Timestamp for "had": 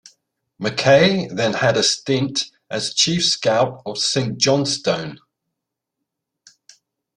1.53-1.77